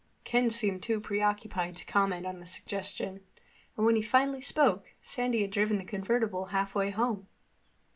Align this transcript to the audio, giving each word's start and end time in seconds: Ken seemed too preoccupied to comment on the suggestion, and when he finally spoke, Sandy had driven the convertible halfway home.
Ken 0.23 0.49
seemed 0.49 0.81
too 0.81 0.99
preoccupied 0.99 1.75
to 1.75 1.85
comment 1.85 2.25
on 2.25 2.39
the 2.39 2.45
suggestion, 2.47 3.23
and 3.77 3.85
when 3.85 3.95
he 3.95 4.01
finally 4.01 4.41
spoke, 4.41 4.95
Sandy 4.99 5.41
had 5.43 5.51
driven 5.51 5.77
the 5.77 5.83
convertible 5.85 6.45
halfway 6.45 6.89
home. 6.89 7.27